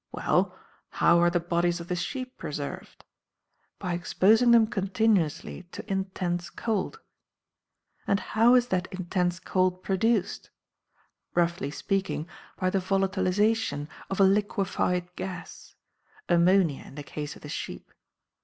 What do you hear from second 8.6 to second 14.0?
that intense cold produced? Roughly speaking, by the volatilization